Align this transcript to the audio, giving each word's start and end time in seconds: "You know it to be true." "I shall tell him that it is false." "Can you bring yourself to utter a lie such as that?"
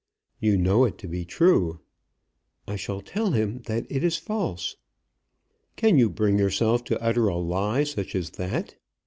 "You 0.39 0.57
know 0.57 0.85
it 0.85 0.97
to 0.97 1.07
be 1.07 1.25
true." 1.25 1.79
"I 2.67 2.75
shall 2.75 3.01
tell 3.01 3.33
him 3.33 3.61
that 3.67 3.85
it 3.87 4.03
is 4.03 4.17
false." 4.17 4.75
"Can 5.75 5.99
you 5.99 6.09
bring 6.09 6.39
yourself 6.39 6.83
to 6.85 6.99
utter 6.99 7.27
a 7.27 7.37
lie 7.37 7.83
such 7.83 8.15
as 8.15 8.31
that?" 8.31 8.77